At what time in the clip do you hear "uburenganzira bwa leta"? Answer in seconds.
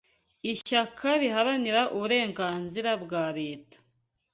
1.95-3.77